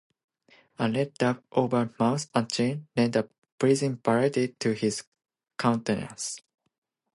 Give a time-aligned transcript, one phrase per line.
[0.79, 5.03] A red dab over mouth and chin lent a pleasing variety to his
[5.59, 6.41] countenance.